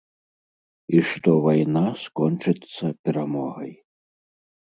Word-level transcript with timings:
І 0.99 1.01
што 1.09 1.31
вайна 1.45 1.83
скончыцца 2.05 2.85
перамогай. 3.05 3.69